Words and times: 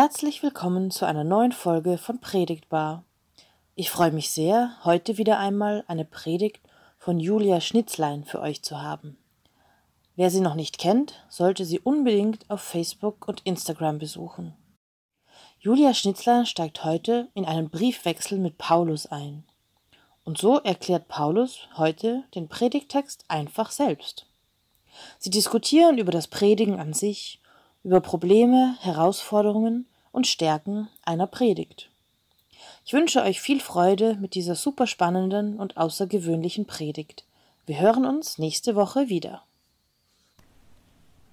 Herzlich 0.00 0.44
willkommen 0.44 0.92
zu 0.92 1.06
einer 1.06 1.24
neuen 1.24 1.50
Folge 1.50 1.98
von 1.98 2.20
Predigtbar. 2.20 3.02
Ich 3.74 3.90
freue 3.90 4.12
mich 4.12 4.30
sehr, 4.30 4.76
heute 4.84 5.18
wieder 5.18 5.40
einmal 5.40 5.82
eine 5.88 6.04
Predigt 6.04 6.60
von 6.98 7.18
Julia 7.18 7.60
Schnitzlein 7.60 8.22
für 8.22 8.38
euch 8.38 8.62
zu 8.62 8.80
haben. 8.80 9.18
Wer 10.14 10.30
sie 10.30 10.40
noch 10.40 10.54
nicht 10.54 10.78
kennt, 10.78 11.26
sollte 11.28 11.64
sie 11.64 11.80
unbedingt 11.80 12.48
auf 12.48 12.60
Facebook 12.60 13.26
und 13.26 13.40
Instagram 13.42 13.98
besuchen. 13.98 14.54
Julia 15.58 15.92
Schnitzlein 15.92 16.46
steigt 16.46 16.84
heute 16.84 17.26
in 17.34 17.44
einen 17.44 17.68
Briefwechsel 17.68 18.38
mit 18.38 18.56
Paulus 18.56 19.06
ein. 19.06 19.42
Und 20.22 20.38
so 20.38 20.60
erklärt 20.60 21.08
Paulus 21.08 21.66
heute 21.76 22.22
den 22.36 22.46
Predigtext 22.46 23.24
einfach 23.26 23.72
selbst. 23.72 24.26
Sie 25.18 25.30
diskutieren 25.30 25.98
über 25.98 26.12
das 26.12 26.28
Predigen 26.28 26.78
an 26.78 26.92
sich 26.92 27.40
über 27.84 28.00
Probleme, 28.00 28.76
Herausforderungen 28.80 29.86
und 30.12 30.26
Stärken 30.26 30.88
einer 31.04 31.26
Predigt. 31.26 31.90
Ich 32.84 32.92
wünsche 32.92 33.22
euch 33.22 33.40
viel 33.40 33.60
Freude 33.60 34.16
mit 34.20 34.34
dieser 34.34 34.54
super 34.54 34.86
spannenden 34.86 35.58
und 35.58 35.76
außergewöhnlichen 35.76 36.66
Predigt. 36.66 37.24
Wir 37.66 37.80
hören 37.80 38.06
uns 38.06 38.38
nächste 38.38 38.74
Woche 38.74 39.08
wieder. 39.08 39.42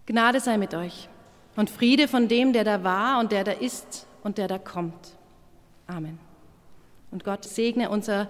Gnade 0.06 0.40
sei 0.40 0.58
mit 0.58 0.74
euch 0.74 1.10
und 1.56 1.70
Friede 1.70 2.08
von 2.08 2.28
dem, 2.28 2.54
der 2.54 2.64
da 2.64 2.84
war 2.84 3.20
und 3.20 3.32
der 3.32 3.44
da 3.44 3.52
ist 3.52 4.06
und 4.24 4.38
der 4.38 4.48
da 4.48 4.58
kommt. 4.58 5.16
Amen. 5.88 6.20
Und 7.12 7.24
Gott 7.24 7.46
segne 7.46 7.90
unser 7.90 8.28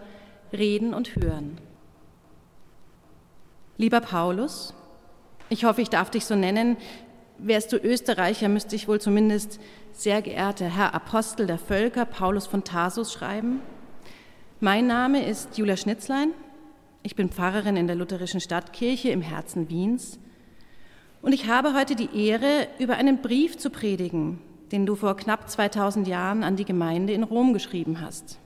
Reden 0.54 0.94
und 0.94 1.16
Hören. 1.16 1.58
Lieber 3.78 4.00
Paulus, 4.00 4.74
ich 5.50 5.66
hoffe, 5.66 5.82
ich 5.82 5.90
darf 5.90 6.10
dich 6.10 6.26
so 6.26 6.36
nennen, 6.36 6.78
Wärst 7.38 7.74
du 7.74 7.78
Österreicher, 7.78 8.48
müsste 8.48 8.78
ich 8.78 8.88
wohl 8.88 9.02
zumindest 9.02 9.60
sehr 9.92 10.22
geehrter 10.22 10.68
Herr 10.68 10.94
Apostel 10.94 11.48
der 11.48 11.58
Völker 11.58 12.06
Paulus 12.06 12.48
von 12.48 12.64
Tarsus 12.64 13.12
schreiben. 13.12 13.60
Mein 14.62 14.88
Name 14.88 15.26
ist 15.26 15.58
Julia 15.58 15.76
Schnitzlein. 15.76 16.32
Ich 17.04 17.18
bin 17.18 17.30
Pfarrerin 17.30 17.76
in 17.76 17.88
der 17.88 17.98
Lutherischen 17.98 18.40
Stadtkirche 18.40 19.10
im 19.10 19.22
Herzen 19.22 19.70
Wiens. 19.70 20.18
Und 21.22 21.34
ich 21.34 21.48
habe 21.48 21.74
heute 21.74 21.96
die 21.96 22.28
Ehre, 22.28 22.70
über 22.80 22.96
einen 22.96 23.22
Brief 23.22 23.58
zu 23.58 23.70
predigen, 23.70 24.40
den 24.72 24.86
du 24.86 24.96
vor 24.96 25.18
knapp 25.18 25.50
2000 25.50 26.08
Jahren 26.08 26.42
an 26.42 26.56
die 26.56 26.66
Gemeinde 26.66 27.12
in 27.12 27.24
Rom 27.24 27.52
geschrieben 27.52 28.00
hast. 28.00 28.40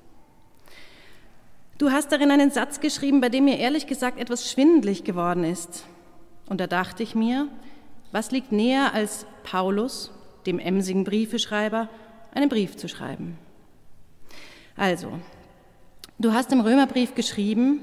Du 1.78 1.92
hast 1.92 2.12
darin 2.12 2.32
einen 2.32 2.50
Satz 2.50 2.80
geschrieben, 2.80 3.22
bei 3.22 3.30
dem 3.30 3.46
mir 3.46 3.60
ehrlich 3.60 3.86
gesagt 3.86 4.20
etwas 4.20 4.52
schwindlig 4.52 5.04
geworden 5.04 5.44
ist. 5.44 5.86
Und 6.48 6.60
da 6.60 6.66
dachte 6.66 7.04
ich 7.04 7.14
mir, 7.14 7.48
was 8.12 8.32
liegt 8.32 8.52
näher 8.52 8.94
als 8.94 9.26
Paulus, 9.44 10.12
dem 10.46 10.60
emsigen 10.60 11.04
Briefeschreiber, 11.04 11.90
einen 12.34 12.50
Brief 12.50 12.78
zu 12.78 12.88
schreiben? 12.88 13.38
Also, 14.76 15.12
du 16.18 16.34
hast 16.34 16.52
im 16.52 16.62
Römerbrief 16.62 17.16
geschrieben, 17.16 17.82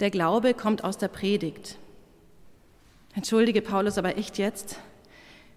der 0.00 0.10
Glaube 0.10 0.54
kommt 0.54 0.82
aus 0.84 0.98
der 0.98 1.08
Predigt. 1.08 1.76
Entschuldige, 3.14 3.62
Paulus, 3.62 3.98
aber 3.98 4.16
echt 4.16 4.38
jetzt? 4.38 4.78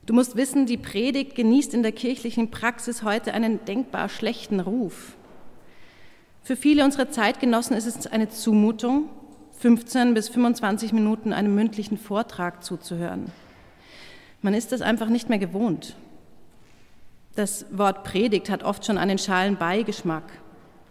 Du 0.06 0.14
musst 0.14 0.36
wissen, 0.36 0.66
die 0.66 0.78
Predigt 0.78 1.36
genießt 1.36 1.74
in 1.74 1.82
der 1.82 1.94
kirchlichen 1.94 2.52
Praxis 2.52 3.04
heute 3.04 3.34
einen 3.34 3.64
denkbar 3.66 4.10
schlechten 4.10 4.60
Ruf. 4.60 5.16
Für 6.42 6.58
viele 6.58 6.84
unserer 6.84 7.10
Zeitgenossen 7.10 7.76
ist 7.78 7.86
es 7.86 8.06
eine 8.08 8.28
Zumutung, 8.28 9.08
15 9.60 10.14
bis 10.14 10.28
25 10.28 10.92
Minuten 10.92 11.32
einem 11.32 11.56
mündlichen 11.56 11.98
Vortrag 11.98 12.66
zuzuhören. 12.66 13.32
Man 14.44 14.54
ist 14.54 14.74
das 14.74 14.82
einfach 14.82 15.08
nicht 15.08 15.30
mehr 15.30 15.40
gewohnt. 15.40 15.96
Das 17.36 17.66
Wort 17.72 18.04
Predigt 18.04 18.50
hat 18.50 18.62
oft 18.62 18.86
schon 18.86 18.98
einen 18.98 19.18
schalen 19.18 19.56
Beigeschmack. 19.56 20.24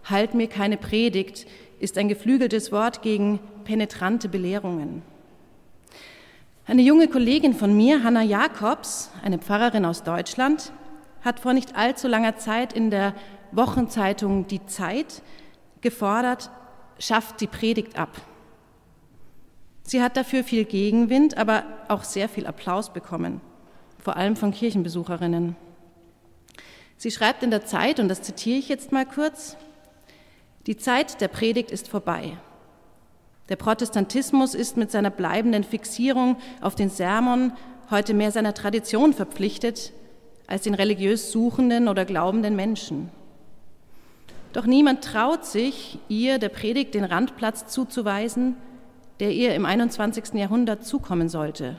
Halt 0.05 0.33
mir 0.33 0.49
keine 0.49 0.79
Predigt 0.79 1.47
ist 1.79 1.99
ein 1.99 2.09
geflügeltes 2.09 2.73
Wort 2.73 3.03
gegen 3.03 3.41
penetrante 3.65 4.31
Belehrungen. 4.31 5.03
Eine 6.67 6.81
junge 6.81 7.09
Kollegin 7.09 7.53
von 7.53 7.77
mir, 7.77 8.03
Hanna 8.03 8.23
Jakobs, 8.23 9.11
eine 9.23 9.39
Pfarrerin 9.39 9.85
aus 9.85 10.03
Deutschland, 10.03 10.73
hat 11.21 11.39
vor 11.39 11.53
nicht 11.53 11.77
allzu 11.77 12.09
langer 12.09 12.37
Zeit 12.37 12.73
in 12.73 12.91
der 12.91 13.15
Wochenzeitung 13.53 14.47
Die 14.47 14.65
Zeit 14.65 15.23
gefordert, 15.83 16.51
schafft 16.99 17.43
die 17.43 17.47
Predigt 17.47 17.99
ab. 17.99 18.17
Sie 19.85 20.03
hat 20.03 20.17
dafür 20.17 20.45
viel 20.45 20.65
Gegenwind, 20.65 21.37
aber 21.37 21.65
auch 21.89 22.05
sehr 22.05 22.29
viel 22.29 22.47
Applaus 22.47 22.93
bekommen, 22.93 23.41
vor 23.99 24.17
allem 24.17 24.37
von 24.37 24.53
Kirchenbesucherinnen. 24.53 25.57
Sie 26.97 27.11
schreibt 27.11 27.43
in 27.43 27.51
der 27.51 27.65
Zeit, 27.65 27.99
und 27.99 28.09
das 28.09 28.23
zitiere 28.23 28.59
ich 28.59 28.69
jetzt 28.69 28.93
mal 28.93 29.05
kurz, 29.05 29.57
die 30.67 30.77
Zeit 30.77 31.21
der 31.21 31.29
Predigt 31.29 31.73
ist 31.73 31.89
vorbei. 31.89 32.37
Der 33.49 33.57
Protestantismus 33.57 34.55
ist 34.55 34.77
mit 34.77 34.93
seiner 34.93 35.11
bleibenden 35.11 35.65
Fixierung 35.65 36.37
auf 36.61 36.77
den 36.77 36.89
Sermon 36.89 37.53
heute 37.91 38.15
mehr 38.15 38.31
seiner 38.31 38.55
Tradition 38.55 39.13
verpflichtet 39.13 39.93
als 40.47 40.63
den 40.63 40.75
religiös 40.75 41.33
suchenden 41.33 41.89
oder 41.89 42.05
glaubenden 42.05 42.55
Menschen. 42.55 43.11
Doch 44.53 44.67
niemand 44.67 45.03
traut 45.03 45.45
sich, 45.45 45.99
ihr 46.09 46.39
der 46.39 46.51
Predigt 46.51 46.95
den 46.95 47.05
Randplatz 47.05 47.67
zuzuweisen, 47.67 48.57
der 49.23 49.31
ihr 49.31 49.55
im 49.55 49.65
21. 49.65 50.35
Jahrhundert 50.35 50.85
zukommen 50.85 51.29
sollte. 51.29 51.77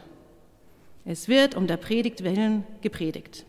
Es 1.04 1.28
wird 1.28 1.56
um 1.56 1.68
der 1.68 1.76
Predigt 1.76 2.24
willen 2.24 2.64
gepredigt. 2.80 3.46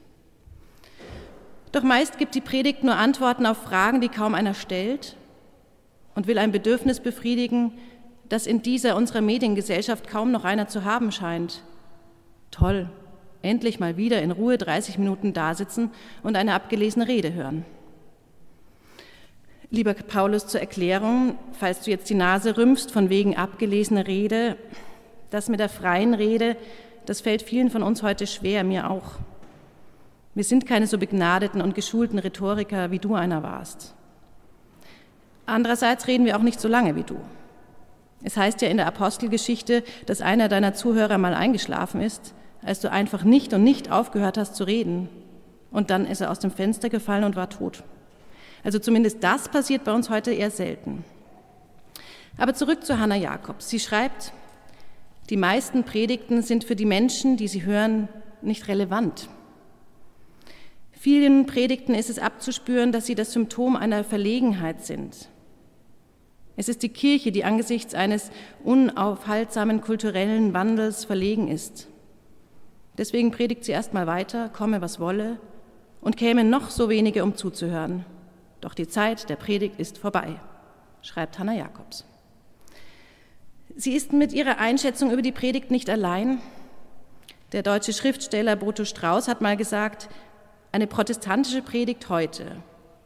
Doch 1.71 1.84
meist 1.84 2.19
gibt 2.19 2.34
die 2.34 2.41
Predigt 2.41 2.83
nur 2.83 2.97
Antworten 2.97 3.47
auf 3.47 3.59
Fragen, 3.59 4.00
die 4.00 4.09
kaum 4.09 4.34
einer 4.34 4.54
stellt 4.54 5.15
und 6.16 6.27
will 6.27 6.38
ein 6.38 6.50
Bedürfnis 6.50 6.99
befriedigen, 6.99 7.71
das 8.28 8.49
in 8.49 8.62
dieser 8.62 8.97
unserer 8.97 9.21
Mediengesellschaft 9.21 10.09
kaum 10.09 10.33
noch 10.33 10.43
einer 10.43 10.66
zu 10.66 10.83
haben 10.83 11.12
scheint. 11.12 11.62
Toll, 12.50 12.91
endlich 13.43 13.78
mal 13.78 13.97
wieder 13.97 14.21
in 14.22 14.33
Ruhe 14.33 14.59
30 14.59 14.99
Minuten 14.99 15.33
dasitzen 15.33 15.93
und 16.25 16.37
eine 16.37 16.54
abgelesene 16.54 17.06
Rede 17.06 17.33
hören. 17.33 17.65
Lieber 19.70 19.94
Paulus, 19.94 20.47
zur 20.47 20.60
Erklärung, 20.60 21.38
falls 21.52 21.80
du 21.82 21.91
jetzt 21.91 22.10
die 22.10 22.14
Nase 22.14 22.56
rümpfst 22.56 22.91
von 22.91 23.08
wegen 23.08 23.36
abgelesener 23.36 24.06
Rede, 24.06 24.56
das 25.30 25.48
mit 25.48 25.60
der 25.60 25.69
freien 25.69 26.14
Rede, 26.14 26.56
das 27.06 27.20
fällt 27.20 27.42
vielen 27.42 27.70
von 27.70 27.82
uns 27.82 28.03
heute 28.03 28.26
schwer, 28.26 28.64
mir 28.64 28.91
auch. 28.91 29.19
Wir 30.34 30.44
sind 30.44 30.66
keine 30.66 30.86
so 30.86 30.98
begnadeten 30.98 31.60
und 31.60 31.74
geschulten 31.74 32.19
Rhetoriker, 32.19 32.91
wie 32.91 32.98
du 32.98 33.14
einer 33.14 33.42
warst. 33.42 33.94
Andererseits 35.47 36.06
reden 36.08 36.24
wir 36.24 36.36
auch 36.36 36.42
nicht 36.42 36.60
so 36.60 36.69
lange 36.69 36.97
wie 36.97 37.03
du. 37.03 37.16
Es 38.22 38.36
heißt 38.36 38.62
ja 38.62 38.69
in 38.69 38.78
der 38.78 38.86
Apostelgeschichte, 38.86 39.84
dass 40.06 40.22
einer 40.22 40.48
deiner 40.48 40.74
Zuhörer 40.74 41.19
mal 41.19 41.34
eingeschlafen 41.34 42.00
ist, 42.00 42.34
als 42.62 42.80
du 42.80 42.91
einfach 42.91 43.22
nicht 43.22 43.53
und 43.53 43.62
nicht 43.62 43.92
aufgehört 43.92 44.38
hast 44.38 44.56
zu 44.56 44.64
reden. 44.64 45.08
Und 45.70 45.91
dann 45.91 46.06
ist 46.06 46.20
er 46.20 46.30
aus 46.30 46.38
dem 46.38 46.50
Fenster 46.50 46.88
gefallen 46.88 47.24
und 47.24 47.36
war 47.36 47.50
tot. 47.50 47.82
Also 48.64 48.78
zumindest 48.78 49.22
das 49.22 49.48
passiert 49.48 49.84
bei 49.84 49.92
uns 49.92 50.10
heute 50.10 50.32
eher 50.32 50.50
selten. 50.50 51.04
Aber 52.36 52.54
zurück 52.54 52.84
zu 52.84 52.98
Hannah 52.98 53.14
Jakobs. 53.16 53.69
Sie 53.69 53.78
schreibt, 53.78 54.32
die 55.30 55.36
meisten 55.36 55.84
Predigten 55.84 56.42
sind 56.42 56.64
für 56.64 56.74
die 56.74 56.86
Menschen, 56.86 57.36
die 57.36 57.48
sie 57.48 57.65
hören, 57.65 58.09
nicht 58.42 58.68
relevant. 58.68 59.28
Vielen 60.92 61.47
Predigten 61.47 61.94
ist 61.94 62.10
es 62.10 62.18
abzuspüren, 62.18 62.91
dass 62.91 63.06
sie 63.06 63.15
das 63.15 63.33
Symptom 63.33 63.77
einer 63.77 64.04
Verlegenheit 64.04 64.84
sind. 64.84 65.28
Es 66.56 66.68
ist 66.68 66.83
die 66.83 66.89
Kirche, 66.89 67.33
die 67.33 67.44
angesichts 67.44 67.94
eines 67.94 68.30
unaufhaltsamen 68.62 69.80
kulturellen 69.80 70.54
Wandels 70.54 71.04
verlegen 71.04 71.48
ist. 71.48 71.89
Deswegen 72.97 73.33
predigt 73.33 73.65
sie 73.65 73.72
erstmal 73.72 74.06
weiter, 74.06 74.48
komme 74.48 74.80
was 74.80 75.00
wolle, 75.00 75.39
und 76.00 76.16
kämen 76.16 76.48
noch 76.48 76.71
so 76.71 76.89
wenige, 76.89 77.24
um 77.24 77.34
zuzuhören. 77.34 78.04
Doch 78.65 78.72
die 78.72 78.89
Zeit 78.89 79.28
der 79.28 79.37
Predigt 79.37 79.78
ist 79.78 79.99
vorbei, 79.99 80.41
schreibt 81.03 81.39
Hannah 81.39 81.53
Jakobs. 81.53 82.07
Sie 83.77 83.93
ist 83.93 84.15
mit 84.15 84.33
ihrer 84.33 84.57
Einschätzung 84.57 85.11
über 85.11 85.21
die 85.21 85.33
Predigt 85.33 85.71
nicht 85.71 85.91
allein. 85.91 86.39
Der 87.53 87.63
deutsche 87.63 87.93
Schriftsteller 87.93 88.57
Brutto 88.57 88.87
Strauß 88.87 89.28
hat 89.28 89.43
mal 89.43 89.59
gesagt, 89.59 90.09
eine 90.72 90.87
protestantische 90.87 91.61
Predigt 91.61 92.09
heute, 92.09 92.57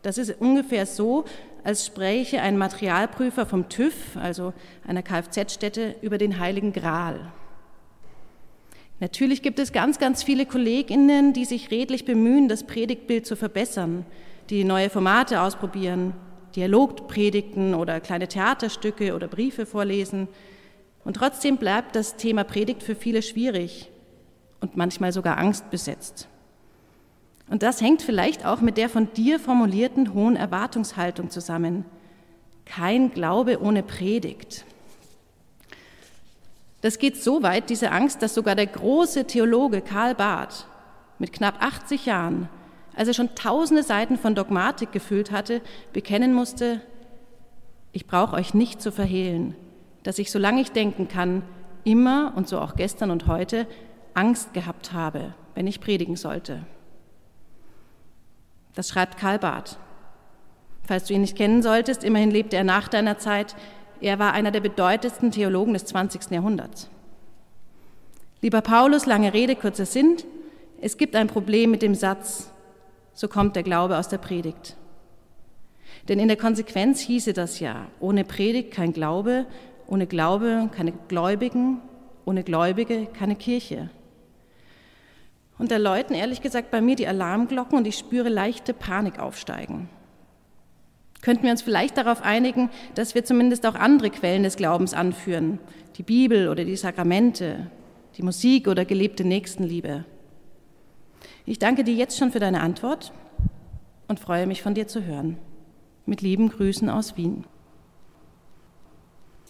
das 0.02 0.16
ist 0.16 0.40
ungefähr 0.40 0.86
so, 0.86 1.24
als 1.64 1.86
spräche 1.86 2.40
ein 2.40 2.56
Materialprüfer 2.56 3.44
vom 3.44 3.68
TÜV, 3.68 4.16
also 4.16 4.52
einer 4.86 5.02
Kfz-Stätte, 5.02 5.96
über 6.02 6.18
den 6.18 6.38
heiligen 6.38 6.72
Gral. 6.72 7.32
Natürlich 9.00 9.42
gibt 9.42 9.58
es 9.58 9.72
ganz, 9.72 9.98
ganz 9.98 10.22
viele 10.22 10.46
Kolleginnen, 10.46 11.32
die 11.32 11.44
sich 11.44 11.72
redlich 11.72 12.04
bemühen, 12.04 12.46
das 12.46 12.62
Predigtbild 12.62 13.26
zu 13.26 13.34
verbessern, 13.34 14.06
die 14.50 14.64
neue 14.64 14.90
Formate 14.90 15.40
ausprobieren, 15.42 16.14
Dialogpredigten 16.56 17.74
oder 17.74 18.00
kleine 18.00 18.28
Theaterstücke 18.28 19.14
oder 19.14 19.28
Briefe 19.28 19.66
vorlesen. 19.66 20.28
Und 21.04 21.14
trotzdem 21.14 21.56
bleibt 21.58 21.94
das 21.94 22.16
Thema 22.16 22.44
Predigt 22.44 22.82
für 22.82 22.94
viele 22.94 23.22
schwierig 23.22 23.90
und 24.60 24.76
manchmal 24.76 25.12
sogar 25.12 25.38
angstbesetzt. 25.38 26.28
Und 27.50 27.62
das 27.62 27.80
hängt 27.80 28.02
vielleicht 28.02 28.44
auch 28.44 28.60
mit 28.60 28.76
der 28.76 28.88
von 28.88 29.12
dir 29.12 29.40
formulierten 29.40 30.12
hohen 30.14 30.36
Erwartungshaltung 30.36 31.30
zusammen. 31.30 31.84
Kein 32.64 33.10
Glaube 33.12 33.62
ohne 33.62 33.82
Predigt. 33.82 34.64
Das 36.80 36.98
geht 36.98 37.16
so 37.16 37.42
weit, 37.42 37.70
diese 37.70 37.90
Angst, 37.90 38.22
dass 38.22 38.34
sogar 38.34 38.54
der 38.54 38.66
große 38.66 39.24
Theologe 39.24 39.80
Karl 39.80 40.14
Barth 40.14 40.66
mit 41.18 41.32
knapp 41.32 41.62
80 41.62 42.06
Jahren, 42.06 42.48
als 42.98 43.06
er 43.06 43.14
schon 43.14 43.36
tausende 43.36 43.84
Seiten 43.84 44.18
von 44.18 44.34
Dogmatik 44.34 44.90
gefüllt 44.90 45.30
hatte, 45.30 45.62
bekennen 45.92 46.34
musste, 46.34 46.80
ich 47.92 48.08
brauche 48.08 48.34
euch 48.34 48.54
nicht 48.54 48.82
zu 48.82 48.90
verhehlen, 48.90 49.54
dass 50.02 50.18
ich, 50.18 50.32
solange 50.32 50.60
ich 50.60 50.72
denken 50.72 51.06
kann, 51.06 51.42
immer 51.84 52.32
und 52.34 52.48
so 52.48 52.58
auch 52.58 52.74
gestern 52.74 53.12
und 53.12 53.28
heute 53.28 53.68
Angst 54.14 54.52
gehabt 54.52 54.92
habe, 54.92 55.32
wenn 55.54 55.68
ich 55.68 55.80
predigen 55.80 56.16
sollte. 56.16 56.66
Das 58.74 58.88
schreibt 58.88 59.16
Karl 59.16 59.38
Barth. 59.38 59.78
Falls 60.82 61.04
du 61.04 61.14
ihn 61.14 61.20
nicht 61.20 61.36
kennen 61.36 61.62
solltest, 61.62 62.02
immerhin 62.02 62.32
lebte 62.32 62.56
er 62.56 62.64
nach 62.64 62.88
deiner 62.88 63.16
Zeit. 63.18 63.54
Er 64.00 64.18
war 64.18 64.32
einer 64.32 64.50
der 64.50 64.60
bedeutendsten 64.60 65.30
Theologen 65.30 65.72
des 65.72 65.84
20. 65.84 66.32
Jahrhunderts. 66.32 66.90
Lieber 68.42 68.60
Paulus, 68.60 69.06
lange 69.06 69.32
Rede, 69.32 69.54
kurzer 69.54 69.86
Sinn. 69.86 70.16
Es 70.80 70.96
gibt 70.96 71.14
ein 71.14 71.28
Problem 71.28 71.70
mit 71.70 71.82
dem 71.82 71.94
Satz, 71.94 72.50
so 73.18 73.26
kommt 73.26 73.56
der 73.56 73.64
Glaube 73.64 73.98
aus 73.98 74.06
der 74.06 74.18
Predigt. 74.18 74.76
Denn 76.08 76.20
in 76.20 76.28
der 76.28 76.36
Konsequenz 76.36 77.00
hieße 77.00 77.32
das 77.32 77.58
ja, 77.58 77.88
ohne 77.98 78.22
Predigt 78.22 78.70
kein 78.70 78.92
Glaube, 78.92 79.44
ohne 79.88 80.06
Glaube 80.06 80.70
keine 80.72 80.92
Gläubigen, 81.08 81.80
ohne 82.26 82.44
Gläubige 82.44 83.06
keine 83.06 83.34
Kirche. 83.34 83.90
Und 85.58 85.72
da 85.72 85.78
läuten 85.78 86.14
ehrlich 86.14 86.42
gesagt 86.42 86.70
bei 86.70 86.80
mir 86.80 86.94
die 86.94 87.08
Alarmglocken 87.08 87.76
und 87.76 87.88
ich 87.88 87.98
spüre 87.98 88.28
leichte 88.28 88.72
Panik 88.72 89.18
aufsteigen. 89.18 89.88
Könnten 91.20 91.42
wir 91.42 91.50
uns 91.50 91.62
vielleicht 91.62 91.96
darauf 91.96 92.22
einigen, 92.22 92.70
dass 92.94 93.16
wir 93.16 93.24
zumindest 93.24 93.66
auch 93.66 93.74
andere 93.74 94.10
Quellen 94.10 94.44
des 94.44 94.54
Glaubens 94.54 94.94
anführen, 94.94 95.58
die 95.96 96.04
Bibel 96.04 96.48
oder 96.48 96.64
die 96.64 96.76
Sakramente, 96.76 97.68
die 98.16 98.22
Musik 98.22 98.68
oder 98.68 98.84
gelebte 98.84 99.24
Nächstenliebe? 99.24 100.04
Ich 101.48 101.58
danke 101.58 101.82
dir 101.82 101.94
jetzt 101.94 102.18
schon 102.18 102.30
für 102.30 102.40
deine 102.40 102.60
Antwort 102.60 103.10
und 104.06 104.20
freue 104.20 104.46
mich 104.46 104.60
von 104.60 104.74
dir 104.74 104.86
zu 104.86 105.04
hören. 105.04 105.38
Mit 106.04 106.20
lieben 106.20 106.50
Grüßen 106.50 106.90
aus 106.90 107.16
Wien. 107.16 107.44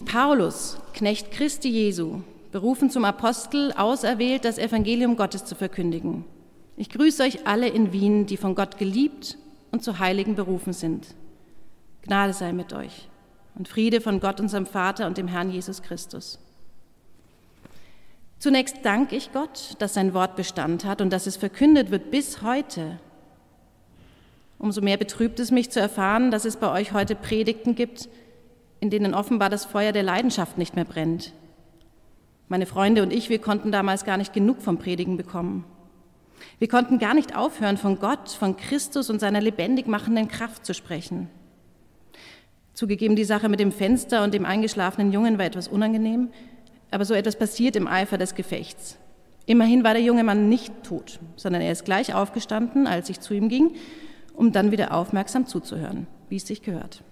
Paulus, 0.05 0.77
Knecht 0.93 1.31
Christi 1.31 1.67
Jesu, 1.67 2.21
berufen 2.53 2.89
zum 2.89 3.03
Apostel, 3.03 3.73
auserwählt, 3.73 4.45
das 4.45 4.57
Evangelium 4.57 5.17
Gottes 5.17 5.43
zu 5.43 5.55
verkündigen. 5.55 6.23
Ich 6.77 6.89
grüße 6.89 7.21
euch 7.21 7.45
alle 7.45 7.67
in 7.67 7.91
Wien, 7.91 8.25
die 8.25 8.37
von 8.37 8.55
Gott 8.55 8.77
geliebt 8.77 9.37
und 9.73 9.83
zu 9.83 9.99
Heiligen 9.99 10.35
berufen 10.35 10.71
sind. 10.71 11.15
Gnade 12.03 12.31
sei 12.31 12.53
mit 12.53 12.71
euch 12.71 13.09
und 13.55 13.67
Friede 13.67 13.99
von 13.99 14.21
Gott, 14.21 14.39
unserem 14.39 14.67
Vater 14.67 15.05
und 15.05 15.17
dem 15.17 15.27
Herrn 15.27 15.51
Jesus 15.51 15.81
Christus. 15.81 16.39
Zunächst 18.39 18.77
danke 18.83 19.17
ich 19.17 19.33
Gott, 19.33 19.75
dass 19.79 19.93
sein 19.93 20.13
Wort 20.13 20.37
Bestand 20.37 20.85
hat 20.85 21.01
und 21.01 21.11
dass 21.11 21.27
es 21.27 21.35
verkündet 21.35 21.91
wird 21.91 22.09
bis 22.09 22.41
heute. 22.41 22.99
Umso 24.57 24.81
mehr 24.81 24.97
betrübt 24.97 25.39
es 25.39 25.51
mich 25.51 25.69
zu 25.69 25.81
erfahren, 25.81 26.31
dass 26.31 26.45
es 26.45 26.57
bei 26.57 26.71
euch 26.71 26.93
heute 26.93 27.15
Predigten 27.15 27.75
gibt, 27.75 28.09
in 28.79 28.89
denen 28.89 29.13
offenbar 29.13 29.49
das 29.49 29.65
Feuer 29.65 29.91
der 29.91 30.03
Leidenschaft 30.03 30.57
nicht 30.57 30.75
mehr 30.75 30.85
brennt, 30.85 31.33
meine 32.47 32.65
Freunde 32.65 33.03
und 33.03 33.13
ich, 33.13 33.29
wir 33.29 33.39
konnten 33.39 33.71
damals 33.71 34.05
gar 34.05 34.17
nicht 34.17 34.33
genug 34.33 34.61
vom 34.61 34.79
Predigen 34.79 35.17
bekommen. 35.17 35.65
Wir 36.57 36.67
konnten 36.67 36.97
gar 36.97 37.13
nicht 37.13 37.35
aufhören, 37.35 37.77
von 37.77 37.99
Gott, 37.99 38.29
von 38.29 38.57
Christus 38.57 39.11
und 39.11 39.19
seiner 39.19 39.39
lebendig 39.39 39.85
machenden 39.85 40.27
Kraft 40.27 40.65
zu 40.65 40.73
sprechen. 40.73 41.29
Zugegeben, 42.73 43.15
die 43.15 43.23
Sache 43.23 43.49
mit 43.49 43.59
dem 43.59 43.71
Fenster 43.71 44.23
und 44.23 44.33
dem 44.33 44.45
eingeschlafenen 44.45 45.11
Jungen 45.11 45.37
war 45.37 45.45
etwas 45.45 45.67
unangenehm, 45.67 46.29
aber 46.91 47.05
so 47.05 47.13
etwas 47.13 47.37
passiert 47.37 47.75
im 47.75 47.87
Eifer 47.87 48.17
des 48.17 48.35
Gefechts. 48.35 48.97
Immerhin 49.45 49.83
war 49.83 49.93
der 49.93 50.03
junge 50.03 50.23
Mann 50.23 50.49
nicht 50.49 50.83
tot, 50.83 51.19
sondern 51.35 51.61
er 51.61 51.71
ist 51.71 51.85
gleich 51.85 52.13
aufgestanden, 52.13 52.87
als 52.87 53.09
ich 53.09 53.19
zu 53.19 53.33
ihm 53.33 53.49
ging, 53.49 53.75
um 54.35 54.51
dann 54.51 54.71
wieder 54.71 54.93
aufmerksam 54.93 55.47
zuzuhören, 55.47 56.07
wie 56.29 56.35
es 56.35 56.47
sich 56.47 56.61
gehört. 56.61 57.03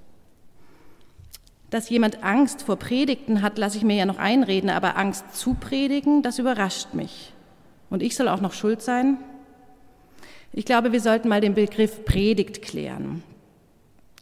Dass 1.70 1.90
jemand 1.90 2.24
Angst 2.24 2.62
vor 2.62 2.78
Predigten 2.78 3.42
hat, 3.42 3.58
lasse 3.58 3.78
ich 3.78 3.84
mir 3.84 3.96
ja 3.96 4.06
noch 4.06 4.20
einreden, 4.20 4.70
aber 4.70 4.98
Angst 4.98 5.36
zu 5.36 5.56
predigen, 5.56 6.22
das 6.22 6.40
überrascht 6.40 6.94
mich. 6.94 7.34
Und 7.90 8.04
ich 8.04 8.16
soll 8.16 8.28
auch 8.30 8.42
noch 8.42 8.54
schuld 8.54 8.82
sein? 8.82 9.18
Ich 10.54 10.66
glaube, 10.66 10.92
wir 10.92 11.02
sollten 11.02 11.28
mal 11.28 11.42
den 11.42 11.56
Begriff 11.56 12.06
Predigt 12.06 12.62
klären. 12.62 13.24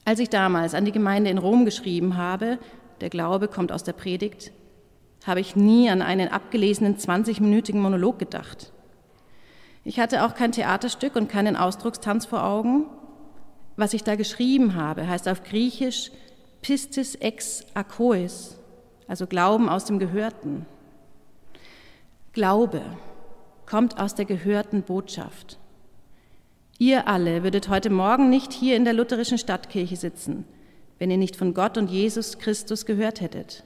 Als 0.06 0.20
ich 0.20 0.30
damals 0.30 0.74
an 0.74 0.86
die 0.86 0.92
Gemeinde 0.92 1.30
in 1.30 1.38
Rom 1.38 1.66
geschrieben 1.66 2.18
habe, 2.18 2.60
der 3.02 3.10
Glaube 3.10 3.48
kommt 3.48 3.72
aus 3.72 3.84
der 3.84 3.94
Predigt, 3.94 4.52
habe 5.26 5.40
ich 5.40 5.56
nie 5.56 5.90
an 5.90 6.02
einen 6.02 6.30
abgelesenen 6.30 6.98
20-minütigen 6.98 7.80
Monolog 7.80 8.20
gedacht. 8.20 8.72
Ich 9.84 10.00
hatte 10.00 10.26
auch 10.26 10.36
kein 10.36 10.52
Theaterstück 10.52 11.16
und 11.16 11.30
keinen 11.30 11.56
Ausdruckstanz 11.56 12.26
vor 12.26 12.44
Augen. 12.44 12.86
Was 13.76 13.94
ich 13.94 14.04
da 14.04 14.16
geschrieben 14.16 14.76
habe, 14.76 15.08
heißt 15.08 15.28
auf 15.28 15.44
Griechisch 15.44 16.12
Pistis 16.62 17.16
ex 17.16 17.66
akois, 17.74 18.58
also 19.08 19.28
Glauben 19.28 19.70
aus 19.70 19.86
dem 19.86 20.00
Gehörten. 20.00 20.66
Glaube 22.34 22.82
kommt 23.66 24.00
aus 24.00 24.16
der 24.16 24.26
gehörten 24.26 24.84
Botschaft. 24.84 25.60
Ihr 26.78 27.08
alle 27.08 27.44
würdet 27.44 27.70
heute 27.70 27.90
Morgen 27.90 28.30
nicht 28.30 28.54
hier 28.54 28.76
in 28.76 28.84
der 28.84 28.94
lutherischen 28.94 29.38
Stadtkirche 29.38 29.96
sitzen, 29.96 30.46
wenn 31.00 31.12
ihr 31.12 31.18
nicht 31.18 31.36
von 31.36 31.54
Gott 31.54 31.78
und 31.78 31.90
Jesus 31.90 32.38
Christus 32.38 32.86
gehört 32.86 33.22
hättet. 33.22 33.64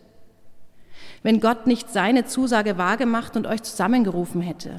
Wenn 1.24 1.40
Gott 1.40 1.68
nicht 1.68 1.90
seine 1.90 2.26
Zusage 2.26 2.78
wahrgemacht 2.78 3.36
und 3.36 3.48
euch 3.48 3.64
zusammengerufen 3.64 4.42
hätte. 4.42 4.76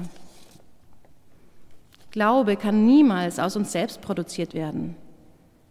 Glaube 2.11 2.57
kann 2.57 2.85
niemals 2.85 3.39
aus 3.39 3.55
uns 3.55 3.71
selbst 3.71 4.01
produziert 4.01 4.53
werden. 4.53 4.95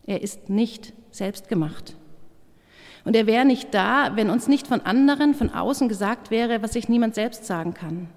Er 0.06 0.22
ist 0.22 0.48
nicht 0.48 0.92
selbst 1.10 1.48
gemacht. 1.48 1.96
Und 3.04 3.16
er 3.16 3.26
wäre 3.26 3.44
nicht 3.44 3.72
da, 3.72 4.12
wenn 4.16 4.30
uns 4.30 4.48
nicht 4.48 4.66
von 4.66 4.80
anderen, 4.80 5.34
von 5.34 5.50
außen 5.50 5.88
gesagt 5.88 6.30
wäre, 6.30 6.62
was 6.62 6.72
sich 6.74 6.88
niemand 6.88 7.14
selbst 7.14 7.44
sagen 7.46 7.74
kann. 7.74 8.08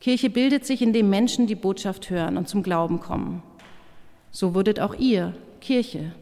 Kirche 0.00 0.30
bildet 0.30 0.64
sich, 0.64 0.82
indem 0.82 1.08
Menschen 1.08 1.46
die 1.46 1.54
Botschaft 1.54 2.10
hören 2.10 2.36
und 2.36 2.48
zum 2.48 2.62
Glauben 2.62 3.00
kommen. 3.00 3.42
So 4.30 4.54
wurdet 4.54 4.80
auch 4.80 4.94
ihr 4.94 5.34
Kirche. 5.60 6.12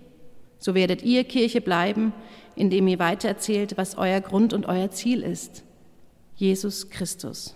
So 0.58 0.74
werdet 0.74 1.02
ihr 1.02 1.24
Kirche 1.24 1.60
bleiben, 1.60 2.12
indem 2.56 2.88
ihr 2.88 2.98
weitererzählt, 2.98 3.76
was 3.76 3.96
euer 3.96 4.20
Grund 4.20 4.52
und 4.52 4.66
euer 4.66 4.90
Ziel 4.90 5.22
ist. 5.22 5.64
Jesus 6.36 6.90
Christus. 6.90 7.54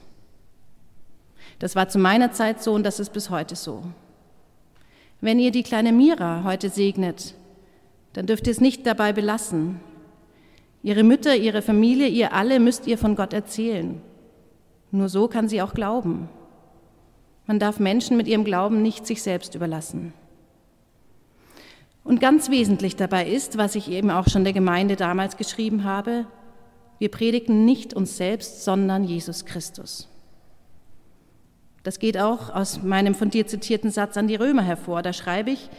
Das 1.59 1.75
war 1.75 1.89
zu 1.89 1.99
meiner 1.99 2.33
Zeit 2.33 2.63
so 2.63 2.73
und 2.73 2.85
das 2.85 3.01
ist 3.01 3.13
bis 3.13 3.31
heute 3.31 3.57
so. 3.57 3.83
Wenn 5.21 5.39
ihr 5.39 5.51
die 5.51 5.65
kleine 5.65 5.93
Mira 5.93 6.45
heute 6.45 6.69
segnet, 6.69 7.35
dann 8.13 8.27
dürft 8.27 8.47
ihr 8.47 8.53
es 8.53 8.61
nicht 8.61 8.87
dabei 8.87 9.13
belassen. 9.13 9.81
Ihre 10.83 11.03
Mütter, 11.03 11.35
ihre 11.35 11.63
Familie, 11.63 12.07
ihr 12.07 12.33
alle 12.33 12.61
müsst 12.61 12.87
ihr 12.87 12.99
von 12.99 13.17
Gott 13.17 13.33
erzählen. 13.33 14.01
Nur 14.91 15.09
so 15.09 15.27
kann 15.29 15.49
sie 15.49 15.61
auch 15.61 15.75
glauben. 15.75 16.29
Man 17.47 17.59
darf 17.59 17.81
Menschen 17.81 18.17
mit 18.17 18.29
ihrem 18.29 18.45
Glauben 18.45 18.83
nicht 18.83 19.07
sich 19.07 19.23
selbst 19.23 19.55
überlassen. 19.55 20.13
Und 22.05 22.21
ganz 22.21 22.51
wesentlich 22.51 22.97
dabei 22.97 23.29
ist, 23.29 23.59
was 23.59 23.75
ich 23.75 23.91
eben 23.91 24.11
auch 24.11 24.29
schon 24.29 24.45
der 24.45 24.53
Gemeinde 24.53 24.97
damals 24.97 25.37
geschrieben 25.37 25.85
habe, 25.85 26.27
wir 26.99 27.11
predigen 27.11 27.65
nicht 27.65 27.95
uns 27.95 28.17
selbst, 28.17 28.65
sondern 28.65 29.05
Jesus 29.05 29.45
Christus. 29.45 30.09
Das 31.83 31.99
geht 31.99 32.19
auch 32.19 32.55
aus 32.55 32.83
meinem 32.83 33.15
von 33.15 33.31
dir 33.31 33.47
zitierten 33.47 33.91
Satz 33.91 34.17
an 34.17 34.27
die 34.27 34.35
Römer 34.35 34.63
hervor. 34.63 35.03
Da 35.03 35.13
schreibe 35.13 35.51
ich, 35.51 35.71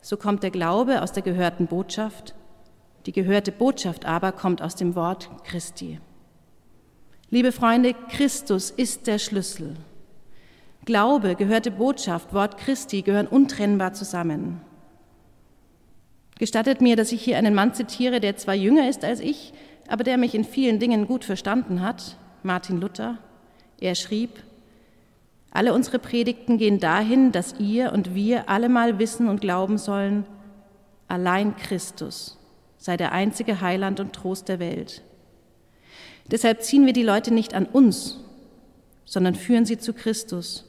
so 0.00 0.16
kommt 0.16 0.42
der 0.42 0.50
Glaube 0.50 1.02
aus 1.02 1.12
der 1.12 1.22
gehörten 1.22 1.66
Botschaft, 1.66 2.34
die 3.06 3.12
gehörte 3.12 3.52
Botschaft 3.52 4.04
aber 4.04 4.32
kommt 4.32 4.60
aus 4.60 4.74
dem 4.74 4.96
Wort 4.96 5.30
Christi. 5.44 6.00
Liebe 7.30 7.52
Freunde, 7.52 7.94
Christus 8.10 8.70
ist 8.70 9.06
der 9.06 9.18
Schlüssel. 9.18 9.76
Glaube, 10.84 11.34
gehörte 11.34 11.70
Botschaft, 11.70 12.32
Wort 12.32 12.58
Christi 12.58 13.02
gehören 13.02 13.26
untrennbar 13.26 13.92
zusammen. 13.94 14.60
Gestattet 16.38 16.80
mir, 16.80 16.96
dass 16.96 17.12
ich 17.12 17.22
hier 17.22 17.38
einen 17.38 17.54
Mann 17.54 17.74
zitiere, 17.74 18.20
der 18.20 18.36
zwar 18.36 18.54
jünger 18.54 18.88
ist 18.88 19.04
als 19.04 19.20
ich, 19.20 19.52
aber 19.88 20.04
der 20.04 20.18
mich 20.18 20.34
in 20.34 20.44
vielen 20.44 20.78
Dingen 20.78 21.06
gut 21.06 21.24
verstanden 21.24 21.80
hat, 21.80 22.16
Martin 22.42 22.80
Luther. 22.80 23.18
Er 23.80 23.94
schrieb, 23.94 24.30
alle 25.50 25.72
unsere 25.72 25.98
Predigten 25.98 26.58
gehen 26.58 26.80
dahin, 26.80 27.32
dass 27.32 27.58
ihr 27.58 27.92
und 27.92 28.14
wir 28.14 28.48
allemal 28.48 28.98
wissen 28.98 29.28
und 29.28 29.40
glauben 29.40 29.78
sollen, 29.78 30.26
allein 31.08 31.56
Christus 31.56 32.36
sei 32.78 32.96
der 32.96 33.12
einzige 33.12 33.60
Heiland 33.60 33.98
und 34.00 34.12
Trost 34.12 34.48
der 34.48 34.58
Welt. 34.58 35.02
Deshalb 36.30 36.62
ziehen 36.62 36.86
wir 36.86 36.92
die 36.92 37.02
Leute 37.02 37.32
nicht 37.32 37.54
an 37.54 37.66
uns, 37.66 38.20
sondern 39.04 39.34
führen 39.34 39.64
sie 39.64 39.78
zu 39.78 39.92
Christus, 39.92 40.64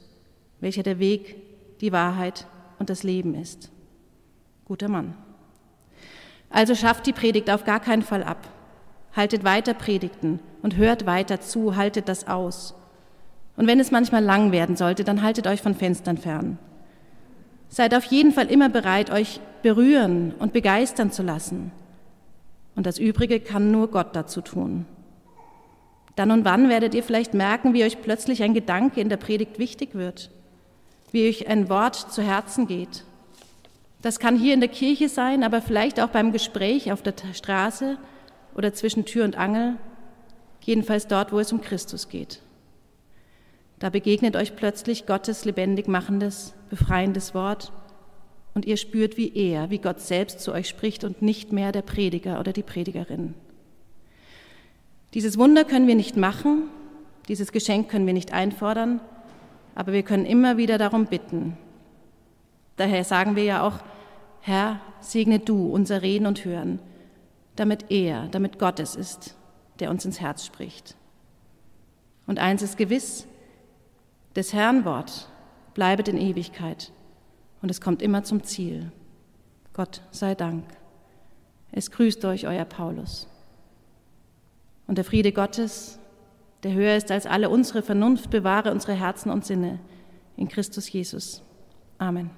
welcher 0.59 0.83
der 0.83 0.99
Weg, 0.99 1.35
die 1.81 1.91
Wahrheit 1.91 2.47
und 2.79 2.89
das 2.89 3.03
Leben 3.03 3.35
ist. 3.35 3.69
Guter 4.65 4.89
Mann. 4.89 5.15
Also 6.57 6.73
schafft 6.73 7.05
die 7.05 7.13
Predigt 7.13 7.51
auf 7.51 7.65
gar 7.65 7.79
keinen 7.79 8.01
Fall 8.01 8.23
ab. 8.23 8.47
Haltet 9.15 9.43
weiter 9.43 9.75
Predigten 9.75 10.39
und 10.63 10.75
hört 10.75 11.05
weiter 11.05 11.39
zu, 11.39 11.75
haltet 11.75 12.09
das 12.09 12.27
aus. 12.27 12.73
Und 13.55 13.67
wenn 13.67 13.79
es 13.79 13.91
manchmal 13.91 14.23
lang 14.23 14.51
werden 14.51 14.75
sollte, 14.75 15.03
dann 15.03 15.21
haltet 15.21 15.45
euch 15.45 15.61
von 15.61 15.75
Fenstern 15.75 16.17
fern. 16.17 16.57
Seid 17.69 17.93
auf 17.93 18.05
jeden 18.05 18.31
Fall 18.31 18.47
immer 18.47 18.69
bereit, 18.69 19.11
euch 19.11 19.39
berühren 19.61 20.33
und 20.39 20.51
begeistern 20.51 21.11
zu 21.11 21.21
lassen. 21.21 21.71
Und 22.75 22.87
das 22.87 22.97
Übrige 22.97 23.39
kann 23.39 23.69
nur 23.69 23.91
Gott 23.91 24.15
dazu 24.15 24.41
tun. 24.41 24.87
Dann 26.15 26.31
und 26.31 26.43
wann 26.43 26.69
werdet 26.69 26.95
ihr 26.95 27.03
vielleicht 27.03 27.35
merken, 27.35 27.75
wie 27.75 27.83
euch 27.83 28.01
plötzlich 28.01 28.41
ein 28.41 28.55
Gedanke 28.55 28.99
in 28.99 29.09
der 29.09 29.17
Predigt 29.17 29.59
wichtig 29.59 29.93
wird, 29.93 30.31
wie 31.11 31.29
euch 31.29 31.47
ein 31.47 31.69
Wort 31.69 32.11
zu 32.11 32.23
Herzen 32.23 32.65
geht. 32.65 33.03
Das 34.01 34.19
kann 34.19 34.37
hier 34.37 34.53
in 34.53 34.59
der 34.59 34.69
Kirche 34.69 35.09
sein, 35.09 35.43
aber 35.43 35.61
vielleicht 35.61 35.99
auch 35.99 36.09
beim 36.09 36.31
Gespräch 36.31 36.91
auf 36.91 37.01
der 37.01 37.13
Straße 37.33 37.97
oder 38.55 38.73
zwischen 38.73 39.05
Tür 39.05 39.25
und 39.25 39.37
Angel, 39.37 39.77
jedenfalls 40.61 41.07
dort, 41.07 41.31
wo 41.31 41.39
es 41.39 41.51
um 41.51 41.61
Christus 41.61 42.09
geht. 42.09 42.41
Da 43.79 43.89
begegnet 43.89 44.35
euch 44.35 44.55
plötzlich 44.55 45.05
Gottes 45.05 45.45
lebendig 45.45 45.87
machendes, 45.87 46.53
befreiendes 46.69 47.33
Wort 47.33 47.71
und 48.53 48.65
ihr 48.65 48.77
spürt, 48.77 49.17
wie 49.17 49.31
er, 49.35 49.69
wie 49.69 49.77
Gott 49.77 49.99
selbst 49.99 50.39
zu 50.39 50.51
euch 50.51 50.67
spricht 50.67 51.03
und 51.03 51.21
nicht 51.21 51.51
mehr 51.51 51.71
der 51.71 51.83
Prediger 51.83 52.39
oder 52.39 52.53
die 52.53 52.63
Predigerin. 52.63 53.35
Dieses 55.13 55.37
Wunder 55.37 55.63
können 55.63 55.87
wir 55.87 55.95
nicht 55.95 56.17
machen, 56.17 56.63
dieses 57.27 57.51
Geschenk 57.51 57.89
können 57.89 58.07
wir 58.07 58.13
nicht 58.13 58.33
einfordern, 58.33 58.99
aber 59.75 59.93
wir 59.93 60.03
können 60.03 60.25
immer 60.25 60.57
wieder 60.57 60.77
darum 60.77 61.05
bitten. 61.05 61.57
Daher 62.77 63.03
sagen 63.03 63.35
wir 63.35 63.43
ja 63.43 63.63
auch, 63.63 63.79
Herr, 64.41 64.79
segne 65.01 65.39
du 65.39 65.69
unser 65.69 66.01
Reden 66.01 66.25
und 66.25 66.45
Hören, 66.45 66.79
damit 67.55 67.91
er, 67.91 68.27
damit 68.27 68.59
Gott 68.59 68.79
es 68.79 68.95
ist, 68.95 69.35
der 69.79 69.89
uns 69.89 70.05
ins 70.05 70.21
Herz 70.21 70.45
spricht. 70.45 70.95
Und 72.27 72.39
eins 72.39 72.61
ist 72.61 72.77
gewiss, 72.77 73.27
des 74.35 74.53
Herrn 74.53 74.85
Wort 74.85 75.29
bleibet 75.73 76.07
in 76.07 76.17
Ewigkeit 76.17 76.91
und 77.61 77.71
es 77.71 77.81
kommt 77.81 78.01
immer 78.01 78.23
zum 78.23 78.43
Ziel. 78.43 78.91
Gott 79.73 80.01
sei 80.11 80.35
Dank. 80.35 80.63
Es 81.71 81.91
grüßt 81.91 82.23
euch 82.25 82.47
euer 82.47 82.65
Paulus. 82.65 83.27
Und 84.87 84.97
der 84.97 85.05
Friede 85.05 85.31
Gottes, 85.31 85.99
der 86.63 86.73
höher 86.73 86.95
ist 86.95 87.11
als 87.11 87.25
alle 87.25 87.49
unsere 87.49 87.81
Vernunft, 87.81 88.29
bewahre 88.29 88.71
unsere 88.71 88.93
Herzen 88.93 89.29
und 89.31 89.45
Sinne 89.45 89.79
in 90.35 90.47
Christus 90.47 90.91
Jesus. 90.91 91.43
Amen. 91.97 92.29